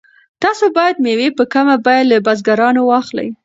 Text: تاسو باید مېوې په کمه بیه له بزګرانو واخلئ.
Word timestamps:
تاسو 0.43 0.65
باید 0.77 0.95
مېوې 1.03 1.29
په 1.37 1.43
کمه 1.53 1.75
بیه 1.85 2.03
له 2.11 2.17
بزګرانو 2.27 2.81
واخلئ. 2.85 3.29